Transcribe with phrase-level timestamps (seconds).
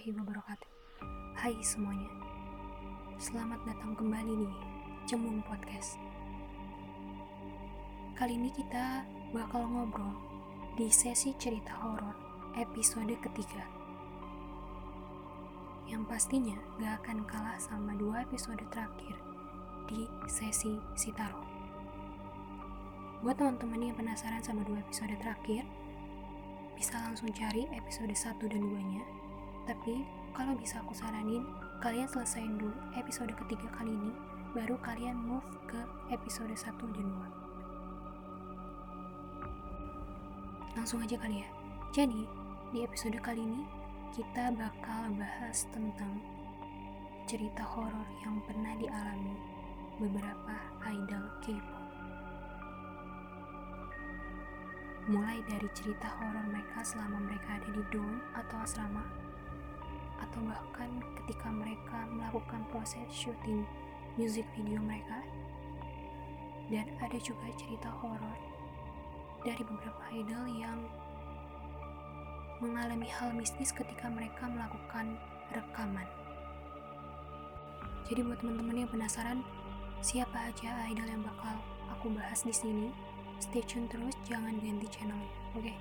[0.00, 0.70] Warahmatullahi wabarakatuh.
[1.36, 2.08] Hai semuanya.
[3.20, 4.48] Selamat datang kembali di
[5.04, 6.00] Cemung Podcast.
[8.16, 9.04] Kali ini kita
[9.36, 10.16] bakal ngobrol
[10.80, 12.16] di sesi cerita horor
[12.56, 13.60] episode ketiga.
[15.84, 19.20] Yang pastinya gak akan kalah sama dua episode terakhir
[19.84, 21.44] di sesi Sitaro.
[23.20, 25.68] Buat teman-teman yang penasaran sama dua episode terakhir,
[26.72, 29.19] bisa langsung cari episode 1 dan 2 nya
[29.70, 30.02] tapi
[30.34, 31.46] kalau bisa aku saranin
[31.78, 34.10] kalian selesaiin dulu episode ketiga kali ini
[34.50, 35.78] baru kalian move ke
[36.10, 37.40] episode 1 dan 2
[40.74, 41.48] langsung aja kali ya.
[41.90, 42.22] Jadi
[42.70, 43.62] di episode kali ini
[44.14, 46.18] kita bakal bahas tentang
[47.26, 49.34] cerita horor yang pernah dialami
[50.02, 50.54] beberapa
[50.90, 51.86] idol K-pop.
[55.10, 59.02] Mulai dari cerita horor mereka selama mereka ada di dorm atau asrama
[60.20, 60.90] atau bahkan
[61.22, 63.64] ketika mereka melakukan proses syuting
[64.20, 65.24] music video mereka
[66.70, 68.38] dan ada juga cerita horor
[69.42, 70.78] dari beberapa idol yang
[72.60, 75.16] mengalami hal mistis ketika mereka melakukan
[75.50, 76.06] rekaman
[78.06, 79.40] jadi buat teman-teman yang penasaran
[80.04, 81.56] siapa aja idol yang bakal
[81.88, 82.88] aku bahas di sini
[83.40, 85.76] stay tune terus jangan ganti channelnya oke okay?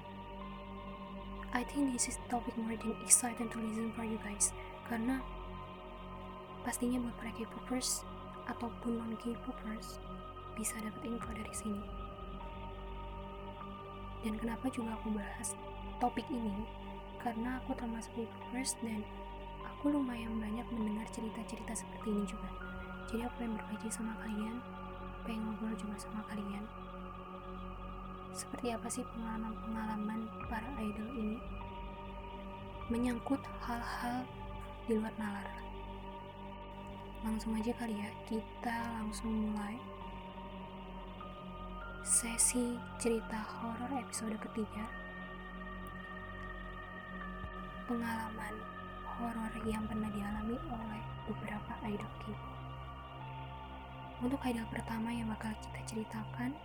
[1.50, 4.53] I think this is topic more than exciting to listen for you guys.
[4.86, 5.17] Karena
[6.61, 8.06] pastinya buat para K-popers
[8.45, 9.97] ataupun non K-popers
[10.53, 11.81] bisa dapat info dari sini.
[14.22, 15.58] Dan kenapa juga aku bahas
[15.97, 16.69] topik ini?
[17.17, 19.02] Karena aku termasuk K-popers dan
[19.66, 22.50] aku lumayan banyak mendengar cerita-cerita seperti ini juga.
[23.09, 24.61] Jadi aku pengen berbagi sama kalian
[25.25, 26.63] pengen ngobrol juga sama kalian
[28.34, 31.40] seperti apa sih pengalaman-pengalaman para idol ini
[32.90, 34.25] menyangkut hal-hal
[34.90, 35.50] di luar nalar.
[37.22, 39.78] Langsung aja kali ya, kita langsung mulai
[42.01, 44.88] sesi cerita horor episode ketiga.
[47.85, 48.56] Pengalaman
[49.06, 52.57] horor yang pernah dialami oleh beberapa idol K-pop.
[54.19, 56.57] Untuk idol pertama yang bakal kita ceritakan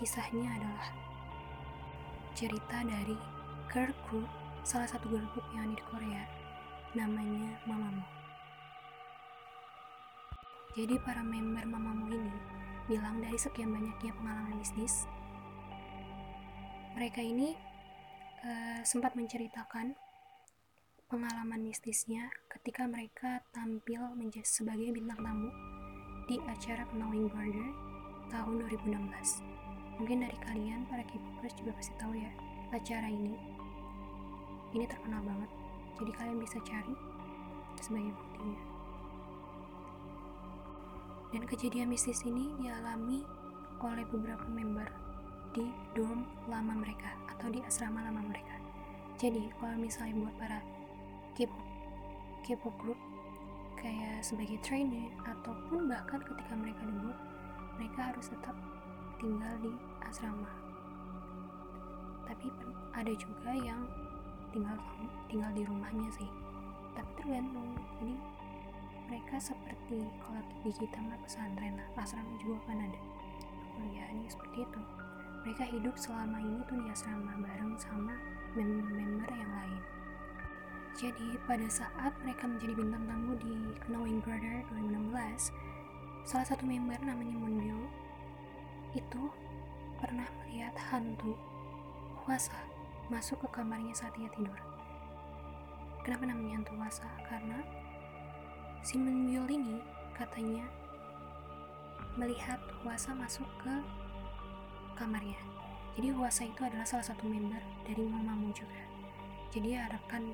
[0.00, 0.88] Kisahnya adalah
[2.32, 3.12] cerita dari
[3.68, 4.24] girl group,
[4.64, 6.24] salah satu girl group yang ada di Korea,
[6.96, 8.08] namanya Mamamoo.
[10.72, 12.32] Jadi para member Mamamoo ini
[12.88, 15.04] bilang dari sekian banyaknya pengalaman bisnis,
[16.96, 17.52] mereka ini
[18.40, 20.00] uh, sempat menceritakan
[21.12, 25.52] pengalaman mistisnya ketika mereka tampil menjadi sebagai bintang tamu
[26.24, 27.68] di acara Knowing Border
[28.32, 29.59] tahun 2016
[30.00, 32.32] mungkin dari kalian para K-popers juga pasti tahu ya
[32.72, 33.36] acara ini.
[34.72, 35.50] Ini terkenal banget.
[36.00, 36.96] Jadi kalian bisa cari
[37.76, 38.60] sebagai buktinya.
[41.36, 43.20] Dan kejadian mistis ini dialami
[43.84, 44.88] oleh beberapa member
[45.52, 48.56] di dorm lama mereka atau di asrama lama mereka.
[49.20, 50.64] Jadi kalau misalnya buat para
[51.36, 52.96] K-pop group
[53.76, 57.16] kayak sebagai trainer ataupun bahkan ketika mereka debut
[57.76, 58.56] mereka harus tetap
[59.20, 59.72] tinggal di
[60.06, 60.50] asrama.
[62.24, 62.46] Tapi
[62.94, 63.84] ada juga yang
[64.54, 64.76] tinggal
[65.26, 66.30] tinggal di rumahnya sih.
[66.94, 68.14] Tapi tergantung jadi
[69.10, 73.00] mereka seperti kalau di kita mah pesantren asrama juga kan ada.
[73.76, 74.80] Kuliahnya seperti itu.
[75.40, 78.14] Mereka hidup selama ini tuh di asrama bareng sama
[78.52, 79.82] member-member yang lain.
[80.98, 83.54] Jadi pada saat mereka menjadi bintang tamu di
[83.88, 85.48] Knowing Brother 2016
[86.28, 87.80] salah satu member namanya Moonbyo
[88.92, 89.22] itu
[90.00, 91.36] pernah melihat hantu
[92.28, 92.56] Wasa
[93.12, 94.54] masuk ke kamarnya saat ia tidur.
[96.04, 97.08] Kenapa namanya hantu Wasa?
[97.26, 97.58] Karena
[98.80, 99.82] si Mengyul ini
[100.16, 100.64] katanya
[102.16, 103.74] melihat Wasa masuk ke
[104.96, 105.36] kamarnya.
[105.96, 108.80] Jadi Wasa itu adalah salah satu member dari Mamamoo juga.
[109.50, 110.30] Jadi ya rekan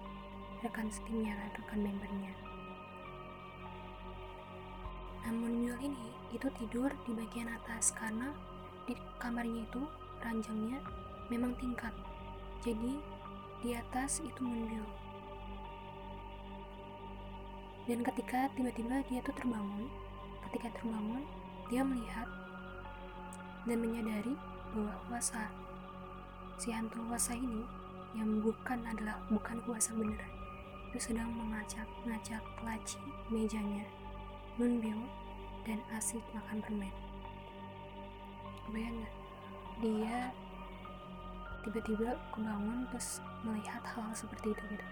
[0.61, 2.33] rekan timnya, rekan membernya.
[5.27, 8.31] Namun Mule ini itu tidur di bagian atas karena
[8.87, 9.83] di kamarnya itu
[10.23, 10.79] ranjangnya
[11.29, 11.93] memang tingkat.
[12.63, 12.99] Jadi
[13.67, 14.87] di atas itu Moonbyul
[17.87, 19.87] dan ketika tiba-tiba dia tuh terbangun
[20.51, 21.23] ketika terbangun
[21.71, 22.29] dia melihat
[23.67, 24.35] dan menyadari
[24.75, 25.51] bahwa kuasa
[26.59, 27.63] si hantu kuasa ini
[28.13, 30.33] yang bukan adalah bukan kuasa beneran
[30.91, 33.01] itu sedang mengacak-ngacak laci
[33.31, 33.87] mejanya
[34.59, 35.07] Moonbyul
[35.63, 37.06] dan asik makan permen
[39.83, 40.33] dia
[41.67, 44.87] tiba-tiba kebangun terus melihat hal, hal seperti itu gitu.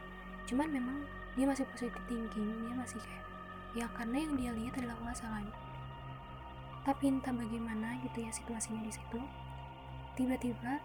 [0.53, 0.99] Cuman memang
[1.35, 3.25] dia masih positif thinking dia masih kayak
[3.75, 5.47] ya karena yang dia lihat adalah kan
[6.85, 9.21] tapi entah bagaimana gitu ya situasinya di situ
[10.15, 10.79] tiba-tiba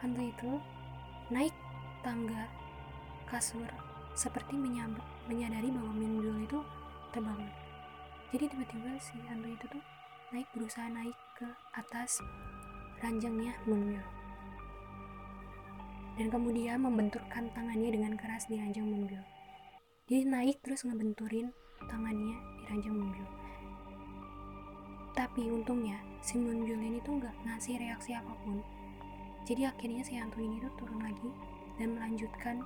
[0.00, 0.52] hantu itu
[1.28, 1.52] naik
[2.00, 2.48] tangga
[3.28, 3.68] kasur
[4.16, 4.56] seperti
[5.28, 6.58] menyadari bahwa Minjul itu
[7.12, 7.50] terbangun.
[8.30, 9.82] Jadi tiba-tiba si hantu itu tuh
[10.30, 12.22] naik berusaha naik ke atas
[13.02, 14.02] ranjangnya Munmyo
[16.18, 19.22] dan kemudian membenturkan tangannya dengan keras di ranjang Munmyo
[20.06, 21.50] dia naik terus ngebenturin
[21.90, 23.40] tangannya di ranjang Munmyo
[25.20, 28.62] tapi untungnya si Munmyo ini tuh nggak ngasih reaksi apa pun.
[29.48, 31.30] Jadi akhirnya si hantu ini tuh turun lagi
[31.80, 32.62] dan melanjutkan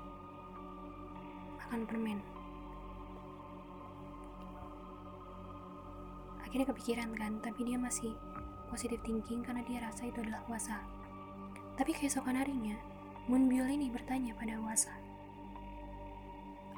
[1.58, 2.18] makan permen
[6.54, 8.14] akhirnya kepikiran kan tapi dia masih
[8.70, 10.78] positif thinking karena dia rasa itu adalah Wasa
[11.74, 12.78] tapi keesokan harinya
[13.26, 14.94] Moonbyul ini bertanya pada Wasa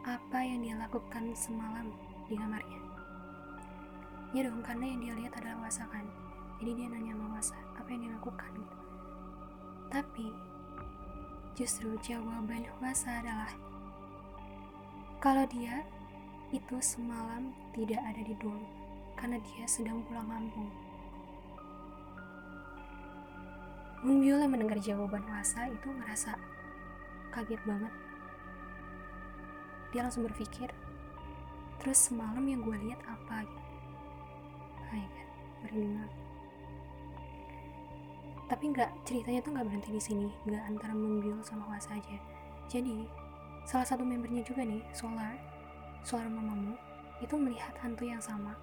[0.06, 1.90] apa yang dia lakukan semalam
[2.31, 2.78] di kamarnya?
[4.31, 6.06] Ya dong karena yang dia lihat adalah Wasa kan.
[6.62, 8.52] Jadi dia nanya sama Wasa apa yang dia lakukan?
[9.90, 10.31] Tapi
[11.58, 13.50] justru jawaban Wasa adalah
[15.19, 15.82] kalau dia
[16.55, 18.62] itu semalam tidak ada di dorm
[19.16, 20.68] karena dia sedang pulang kampung.
[24.06, 26.38] Yang mendengar jawaban Wasa itu merasa
[27.32, 27.90] kaget banget.
[29.90, 30.70] Dia langsung berpikir,
[31.80, 33.62] terus semalam yang gue lihat apa gitu.
[34.86, 35.28] Hai kan,
[35.64, 36.06] merinding
[38.46, 42.18] Tapi nggak ceritanya tuh nggak berhenti di sini, nggak antara Moonbyul sama Wasa aja.
[42.70, 43.08] Jadi
[43.66, 45.34] salah satu membernya juga nih, Solar,
[46.06, 46.78] Solar Mamamu,
[47.18, 48.54] itu melihat hantu yang sama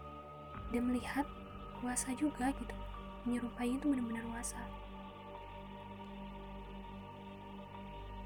[0.74, 1.30] dan melihat
[1.78, 2.76] kuasa juga gitu.
[3.24, 4.60] Menyerupai itu benar-benar kuasa.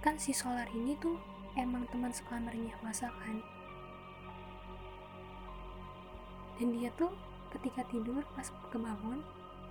[0.02, 1.20] Kan si solar ini tuh
[1.60, 3.44] emang teman sekamarnya kuasa kan?
[6.58, 7.12] Dan dia tuh
[7.54, 9.22] ketika tidur pas kebangun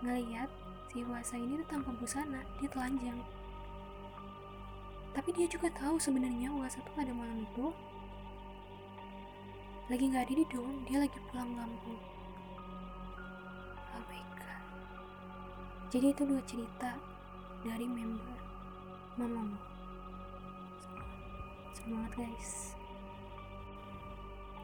[0.04, 0.52] ngeliat
[0.92, 3.18] si kuasa ini tuh tanpa busana dia telanjang.
[5.16, 7.72] Tapi dia juga tahu sebenarnya kuasa tuh pada malam itu
[9.86, 12.15] lagi nggak ada di dom dia lagi pulang kampung
[15.96, 16.92] jadi itu dua cerita
[17.64, 18.36] dari member
[19.16, 19.56] mamamu.
[21.72, 22.76] Semangat guys.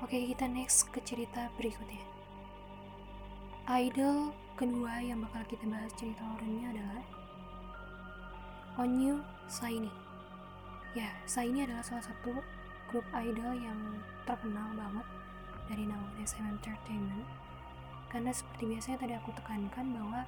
[0.04, 2.04] Oke kita next ke cerita berikutnya.
[3.64, 7.04] Idol kedua yang bakal kita bahas cerita orangnya adalah
[8.84, 9.88] Onyu Saini.
[10.92, 12.44] Ya Saini adalah salah satu
[12.92, 13.80] grup idol yang
[14.28, 15.06] terkenal banget
[15.64, 17.41] dari naungan SM Entertainment
[18.12, 20.20] karena seperti biasanya tadi aku tekankan bahwa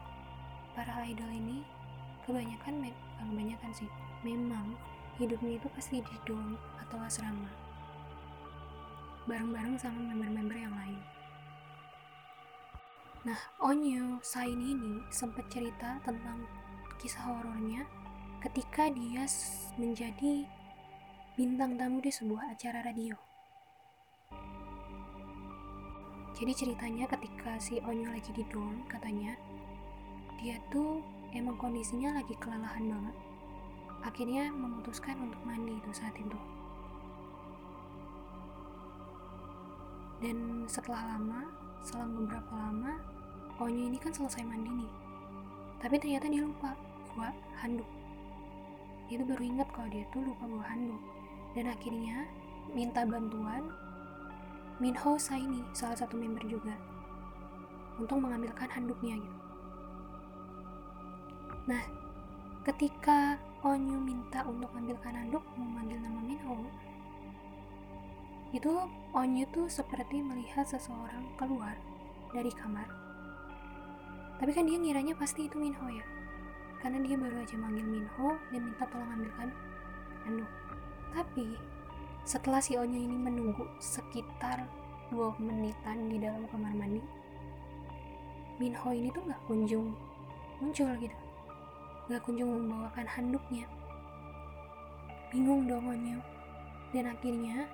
[0.72, 1.60] para idol ini
[2.24, 2.88] kebanyakan
[3.20, 3.90] kebanyakan sih
[4.24, 4.72] memang
[5.20, 7.52] hidupnya itu pasti di dorm atau asrama.
[9.28, 11.00] Bareng-bareng sama member-member yang lain.
[13.24, 16.44] Nah Onyo Sain ini sempat cerita tentang
[17.00, 17.84] kisah horornya
[18.40, 19.24] ketika dia
[19.80, 20.44] menjadi
[21.36, 23.33] bintang tamu di sebuah acara radio
[26.34, 29.38] jadi ceritanya ketika si Onyo lagi di dorm katanya
[30.42, 30.98] dia tuh
[31.30, 33.16] emang kondisinya lagi kelelahan banget.
[34.02, 36.36] Akhirnya memutuskan untuk mandi itu saat itu.
[40.18, 41.46] Dan setelah lama
[41.86, 42.98] selang beberapa lama
[43.62, 44.92] Onyo ini kan selesai mandi nih.
[45.78, 46.74] Tapi ternyata dia lupa
[47.14, 47.30] bawa
[47.62, 47.86] handuk.
[49.06, 51.02] Dia tuh baru ingat kalau dia tuh lupa bawa handuk.
[51.54, 52.26] Dan akhirnya
[52.74, 53.70] minta bantuan
[54.82, 56.74] Minho Saini salah satu member juga
[57.98, 59.44] untuk mengambilkan handuknya gitu
[61.64, 61.80] Nah,
[62.60, 66.60] ketika Onyu minta untuk ambilkan handuk memanggil nama Minho,
[68.52, 68.68] itu
[69.16, 71.72] Onyu tuh seperti melihat seseorang keluar
[72.36, 72.84] dari kamar.
[74.36, 76.04] Tapi kan dia ngiranya pasti itu Minho ya,
[76.84, 79.48] karena dia baru aja manggil Minho dan minta tolong ambilkan
[80.28, 80.50] handuk.
[81.16, 81.56] Tapi
[82.24, 84.64] setelah si Onyu ini menunggu sekitar
[85.12, 87.04] 2 menitan di dalam kamar mandi,
[88.56, 89.92] Minho ini tuh nggak kunjung
[90.62, 91.16] muncul gitu
[92.04, 93.64] gak kunjung membawakan handuknya.
[95.32, 96.20] Bingung dong Onyo.
[96.92, 97.64] Dan akhirnya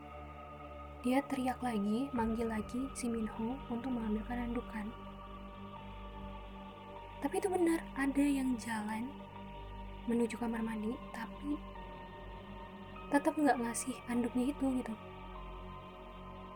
[1.02, 4.87] dia teriak lagi, manggil lagi si Minho untuk mengambilkan handukan.
[7.21, 9.11] Tapi itu benar, ada yang jalan
[10.09, 11.59] menuju kamar mandi, tapi
[13.11, 14.95] tetap nggak ngasih handuknya itu gitu.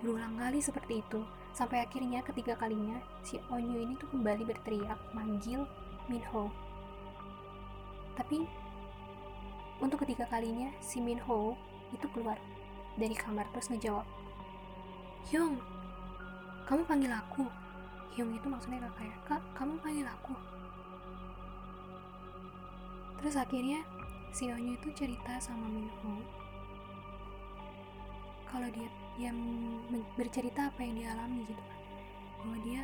[0.01, 1.21] Berulang kali seperti itu,
[1.55, 5.67] sampai akhirnya ketiga kalinya si Onyo ini tuh kembali berteriak manggil
[6.07, 6.51] Minho.
[8.15, 8.47] Tapi
[9.83, 11.59] untuk ketiga kalinya si Min Ho
[11.91, 12.39] itu keluar
[12.95, 14.07] dari kamar terus ngejawab
[15.31, 15.59] Hyung
[16.65, 17.45] kamu panggil aku.
[18.15, 20.35] Hyung itu maksudnya kakak ya kak kamu panggil aku.
[23.19, 23.83] Terus akhirnya
[24.31, 26.44] si Onyu itu cerita sama Min Ho
[28.55, 28.87] kalau dia
[29.19, 29.35] yang
[30.15, 31.81] bercerita apa yang dia alami gitu kan
[32.39, 32.83] bahwa dia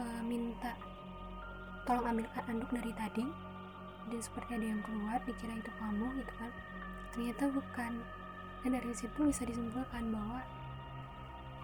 [0.00, 0.72] uh, minta
[1.84, 3.26] tolong ambilkan anduk dari tadi
[4.08, 6.52] dan seperti ada yang keluar dikira itu kamu gitu kan.
[7.12, 7.92] Ternyata bukan.
[8.64, 10.40] Dan dari situ bisa disimpulkan bahwa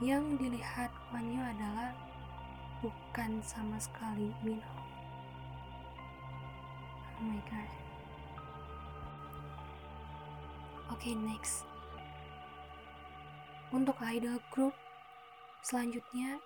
[0.03, 1.95] yang dilihat Wanyu adalah
[2.83, 4.75] bukan sama sekali Minho
[7.23, 7.71] oh my god.
[10.91, 11.72] Oke okay, next
[13.73, 14.77] untuk idol group
[15.65, 16.37] selanjutnya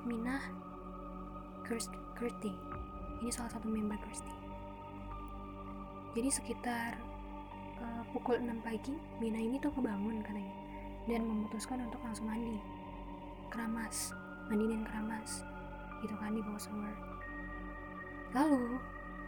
[1.63, 1.87] Girls
[2.43, 2.59] Day.
[3.23, 4.27] Ini salah satu member Girls.
[6.19, 6.99] Jadi sekitar
[7.79, 10.51] uh, pukul 6 pagi, Mina ini tuh kebangun katanya
[11.07, 12.59] dan memutuskan untuk langsung mandi
[13.53, 14.17] keramas
[14.49, 15.45] mandiin keramas
[16.01, 16.97] gitu kan di bawah shower
[18.33, 18.81] lalu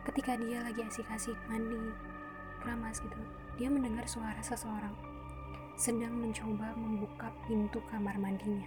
[0.09, 1.93] ketika dia lagi asik-asik mandi
[2.65, 3.21] keramas gitu
[3.61, 5.15] dia mendengar suara seseorang
[5.75, 8.67] sedang mencoba membuka pintu kamar mandinya.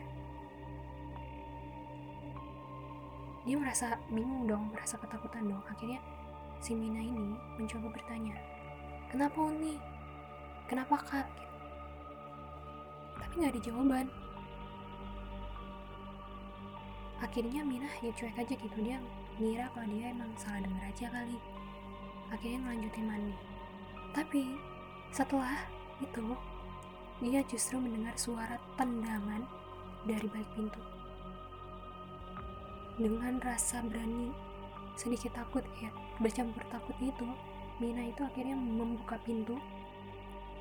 [3.48, 5.64] Dia merasa bingung dong merasa ketakutan dong.
[5.72, 6.04] Akhirnya
[6.60, 8.36] si Mina ini mencoba bertanya
[9.08, 9.80] kenapa Uni?
[10.68, 11.28] Kenapa kak?
[13.24, 14.08] Tapi nggak ada jawaban
[17.18, 19.02] akhirnya Minah ya cuek aja gitu dia
[19.38, 21.38] ngira kalau dia emang salah denger aja kali.
[22.34, 23.36] Akhirnya ngelanjutin mandi.
[24.14, 24.42] Tapi
[25.14, 25.58] setelah
[26.02, 26.36] itu
[27.22, 29.46] dia justru mendengar suara tendangan
[30.06, 30.82] dari balik pintu.
[32.98, 34.34] Dengan rasa berani
[34.98, 37.30] sedikit takut ya bercampur takut itu
[37.78, 39.58] Mina itu akhirnya membuka pintu.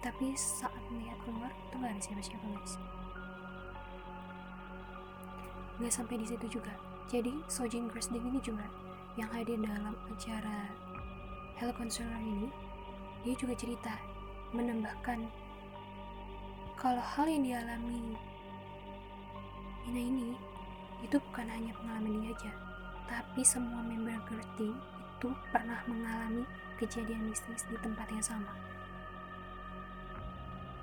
[0.05, 2.77] Tapi saat melihat keluar itu gak ada siapa-siapa guys
[5.77, 6.73] Gak sampai di situ juga.
[7.07, 8.67] Jadi, Sojin Day ini juga
[9.15, 10.69] yang hadir dalam acara
[11.57, 12.51] Hello Counselor ini,
[13.25, 13.95] dia juga cerita,
[14.53, 15.25] menambahkan
[16.77, 18.13] kalau hal yang dialami
[19.89, 20.31] Ina ini
[21.01, 22.53] itu bukan hanya pengalaman dia aja,
[23.09, 24.77] tapi semua member Gertie
[25.17, 26.45] itu pernah mengalami
[26.77, 28.53] kejadian mistis di tempat yang sama.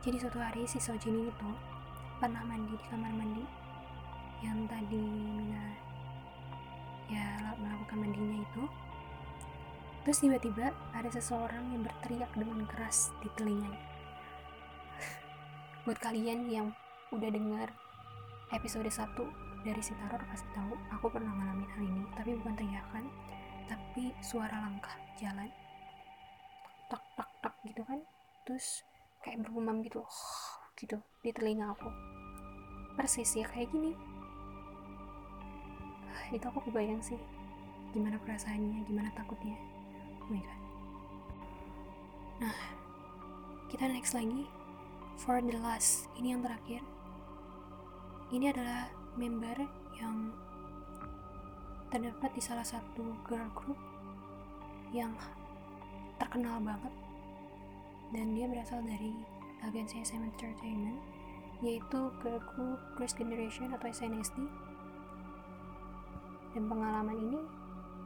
[0.02, 1.50] Jadi suatu hari si Sojin itu
[2.18, 3.44] pernah mandi di kamar mandi
[4.44, 5.66] yang tadi Mina
[7.08, 8.64] ya melakukan mandinya itu.
[10.04, 13.80] Terus tiba-tiba ada seseorang yang berteriak dengan keras di telinganya.
[15.88, 16.68] Buat kalian yang
[17.16, 17.72] udah dengar
[18.52, 19.16] episode 1
[19.64, 22.04] dari si Tarot pasti tahu aku pernah ngalamin hal ini.
[22.20, 23.06] Tapi bukan teriakan
[23.72, 25.48] tapi suara langkah jalan.
[26.92, 28.04] Tak tak tak gitu kan.
[28.44, 28.84] Terus
[29.24, 30.04] kayak bergumam gitu
[30.76, 31.88] gitu di telinga aku.
[33.00, 34.13] Persis ya kayak gini
[36.36, 37.20] itu aku kebayang sih.
[37.94, 39.58] Gimana perasaannya gimana takutnya.
[40.24, 40.62] Oh my god.
[42.42, 42.58] Nah
[43.70, 44.46] kita next lagi.
[45.14, 46.82] For the last ini yang terakhir.
[48.34, 49.62] Ini adalah member
[50.02, 50.34] yang
[51.94, 53.78] terdapat di salah satu girl group
[54.90, 55.14] yang
[56.18, 56.94] terkenal banget.
[58.10, 59.14] Dan dia berasal dari
[59.62, 61.00] agensi SM Entertainment
[61.64, 64.44] yaitu girl group Girls Generation atau SNSD
[66.54, 67.42] dan pengalaman ini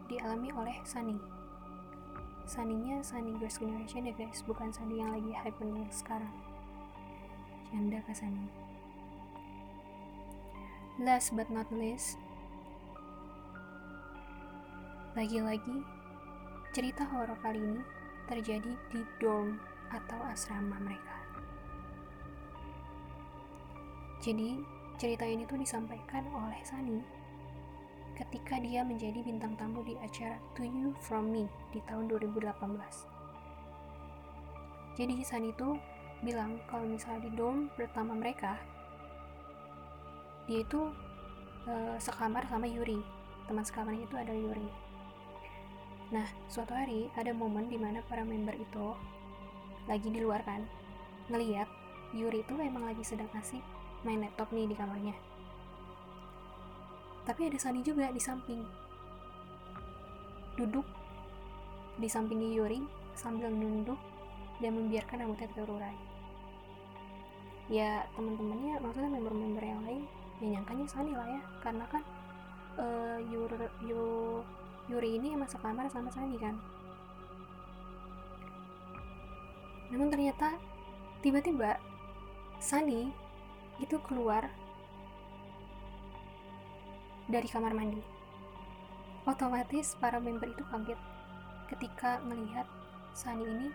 [0.07, 1.19] dialami oleh Sunny.
[2.47, 5.59] Sunny-nya Sunny Girls Generation ya guys, bukan Sunny yang lagi hype
[5.91, 6.31] sekarang.
[7.67, 8.47] Canda ke Sunny.
[11.03, 12.15] Last but not least,
[15.13, 15.83] lagi-lagi
[16.71, 17.83] cerita horor kali ini
[18.31, 19.59] terjadi di dorm
[19.91, 21.19] atau asrama mereka.
[24.23, 24.63] Jadi,
[24.97, 27.16] cerita ini tuh disampaikan oleh Sunny
[28.17, 32.49] ketika dia menjadi bintang tamu di acara To You From Me di tahun 2018.
[34.97, 35.77] Jadi San itu
[36.25, 38.57] bilang kalau misalnya di dorm pertama mereka
[40.49, 40.89] dia itu
[41.69, 42.97] uh, sekamar sama Yuri.
[43.45, 44.65] Teman sekamarnya itu ada Yuri.
[46.09, 48.97] Nah suatu hari ada momen di mana para member itu
[49.85, 50.65] lagi di luar kan
[51.29, 51.69] ngeliat
[52.17, 53.61] Yuri itu emang lagi sedang asik
[54.01, 55.13] main laptop nih di kamarnya
[57.27, 58.63] tapi ada Sunny juga di samping
[60.55, 60.87] duduk
[61.99, 62.81] di samping Yuri
[63.13, 63.99] sambil nunduk
[64.63, 65.97] dan membiarkan rambutnya terurai.
[67.67, 70.03] Ya teman-temannya maksudnya member-member yang lain
[70.39, 70.85] ya nyangkanya
[71.17, 72.03] lah ya karena kan
[72.79, 73.51] uh, Yur,
[73.83, 74.41] Yur,
[74.87, 76.55] Yuri ini emang sekamar sama Sani kan.
[79.91, 80.55] Namun ternyata
[81.19, 81.75] tiba-tiba
[82.61, 83.11] Sani
[83.77, 84.47] itu keluar
[87.27, 87.99] dari kamar mandi.
[89.27, 90.99] Otomatis para member itu kaget
[91.67, 92.63] ketika melihat
[93.11, 93.67] Sani ini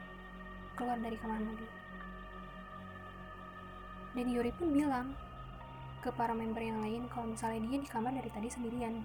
[0.80, 1.68] keluar dari kamar mandi.
[4.16, 5.12] Dan Yuri pun bilang
[6.00, 9.04] ke para member yang lain kalau misalnya dia di kamar dari tadi sendirian.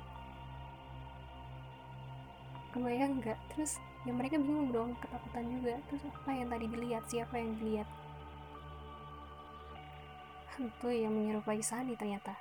[2.72, 3.39] Kebayang nggak?
[3.51, 5.75] Terus ya mereka bingung dong, ketakutan juga.
[5.92, 7.04] Terus apa yang tadi dilihat?
[7.12, 7.88] Siapa yang dilihat?
[10.56, 12.34] Hantu yang menyerupai Sani ternyata.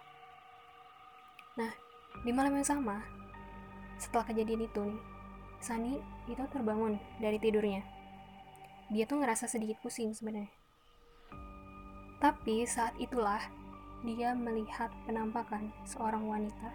[1.56, 1.85] Nah,
[2.26, 3.02] di malam yang sama,
[3.96, 4.84] setelah kejadian itu
[5.62, 5.98] Sani
[6.28, 7.82] itu terbangun dari tidurnya.
[8.92, 10.52] Dia tuh ngerasa sedikit pusing sebenarnya.
[12.22, 13.40] Tapi saat itulah
[14.06, 16.70] dia melihat penampakan seorang wanita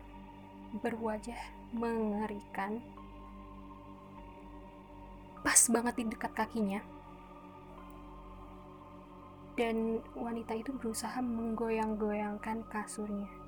[0.81, 1.37] berwajah
[1.71, 2.83] mengerikan
[5.41, 6.79] pas banget di dekat kakinya
[9.57, 13.40] dan wanita itu berusaha menggoyang-goyangkan kasurnya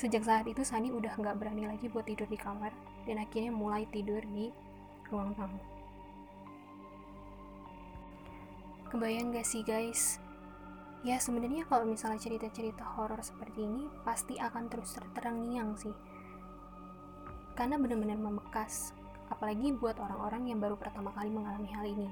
[0.00, 2.72] Sejak saat itu Sani udah nggak berani lagi buat tidur di kamar
[3.04, 4.48] dan akhirnya mulai tidur di
[5.12, 5.60] ruang tamu.
[8.88, 10.16] Kebayang gak sih guys?
[11.04, 15.92] Ya sebenarnya kalau misalnya cerita-cerita horor seperti ini pasti akan terus terang-niang sih.
[17.52, 18.96] Karena benar-benar membekas,
[19.28, 22.08] apalagi buat orang-orang yang baru pertama kali mengalami hal ini.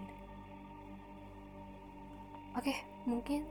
[2.53, 3.48] Oke, mungkin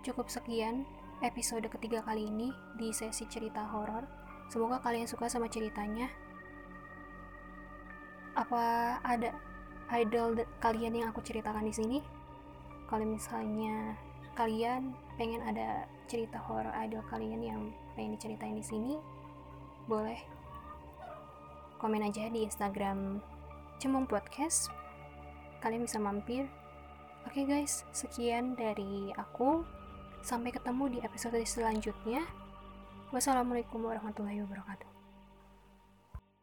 [0.00, 0.88] cukup sekian
[1.22, 4.02] episode ketiga kali ini di sesi cerita horor.
[4.50, 6.10] Semoga kalian suka sama ceritanya.
[8.34, 9.30] Apa ada
[9.94, 11.98] idol kalian yang aku ceritakan di sini?
[12.90, 13.94] Kalau misalnya
[14.34, 17.60] kalian pengen ada cerita horor idol kalian yang
[17.94, 18.98] pengen diceritain di sini,
[19.86, 20.18] boleh
[21.78, 23.22] komen aja di Instagram
[23.78, 24.72] Cemong Podcast.
[25.62, 26.50] Kalian bisa mampir.
[27.24, 29.64] Oke okay guys, sekian dari aku.
[30.24, 32.24] Sampai ketemu di episode selanjutnya.
[33.12, 34.93] Wassalamualaikum warahmatullahi wabarakatuh.